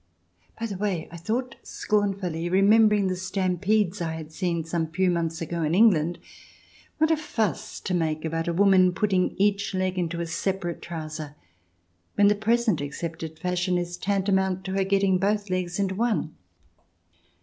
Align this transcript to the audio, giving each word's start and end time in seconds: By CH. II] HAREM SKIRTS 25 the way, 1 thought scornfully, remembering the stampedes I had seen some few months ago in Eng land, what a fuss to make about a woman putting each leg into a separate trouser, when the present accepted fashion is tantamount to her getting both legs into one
By 0.59 0.65
CH. 0.65 0.71
II] 0.71 0.77
HAREM 0.77 0.77
SKIRTS 0.77 0.77
25 0.79 0.79
the 0.79 0.83
way, 0.83 1.07
1 1.11 1.19
thought 1.21 1.55
scornfully, 1.61 2.49
remembering 2.49 3.05
the 3.07 3.15
stampedes 3.15 4.01
I 4.01 4.13
had 4.13 4.31
seen 4.31 4.63
some 4.63 4.87
few 4.87 5.11
months 5.11 5.41
ago 5.43 5.61
in 5.61 5.75
Eng 5.75 5.91
land, 5.91 6.17
what 6.97 7.11
a 7.11 7.15
fuss 7.17 7.79
to 7.81 7.93
make 7.93 8.25
about 8.25 8.47
a 8.47 8.53
woman 8.53 8.93
putting 8.93 9.35
each 9.37 9.75
leg 9.75 9.99
into 9.99 10.19
a 10.19 10.25
separate 10.25 10.81
trouser, 10.81 11.35
when 12.15 12.29
the 12.29 12.33
present 12.33 12.81
accepted 12.81 13.37
fashion 13.37 13.77
is 13.77 13.95
tantamount 13.95 14.63
to 14.63 14.71
her 14.73 14.83
getting 14.83 15.19
both 15.19 15.51
legs 15.51 15.77
into 15.77 15.93
one 15.93 16.33